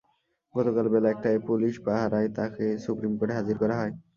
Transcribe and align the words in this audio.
গতকাল 0.55 0.85
বেলা 0.93 1.07
একটায় 1.11 1.39
পুলিশ 1.47 1.73
পাহারায় 1.85 2.29
তাঁকে 2.37 2.65
সুপ্রিম 2.85 3.13
কোর্টে 3.19 3.33
হাজির 3.39 3.55
করা 3.61 3.75
হয়। 3.79 3.93